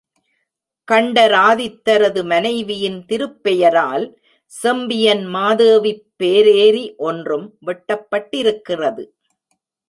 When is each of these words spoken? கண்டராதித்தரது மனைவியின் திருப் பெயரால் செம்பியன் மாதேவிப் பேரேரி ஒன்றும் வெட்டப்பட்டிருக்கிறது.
கண்டராதித்தரது 0.91 2.23
மனைவியின் 2.25 3.05
திருப் 3.05 3.43
பெயரால் 3.43 4.19
செம்பியன் 4.45 5.23
மாதேவிப் 5.27 6.03
பேரேரி 6.23 6.95
ஒன்றும் 6.95 7.57
வெட்டப்பட்டிருக்கிறது. 7.65 9.05